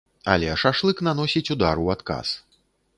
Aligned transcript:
Але 0.35 0.49
шашлык 0.61 0.97
наносіць 1.09 1.45
удар 1.57 1.75
у 1.85 1.95
адказ. 1.99 2.27